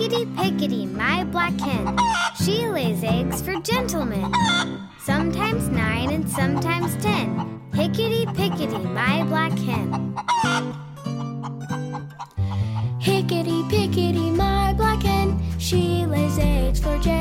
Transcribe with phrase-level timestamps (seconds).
[0.00, 1.94] Hickety pickety, my black hen.
[2.42, 4.32] She lays eggs for gentlemen.
[4.98, 7.60] Sometimes nine and sometimes ten.
[7.72, 10.14] Hickety pickety, my black hen.
[12.98, 15.38] Hickety pickety, my black hen.
[15.58, 17.19] She lays eggs for gentlemen.